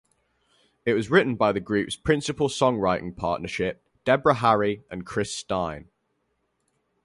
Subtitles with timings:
[0.83, 5.89] It was written by the group's principal songwriting partnership, Deborah Harry and Chris Stein.